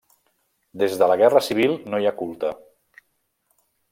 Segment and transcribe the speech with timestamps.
[0.83, 2.53] Des de la Guerra Civil no hi ha culte.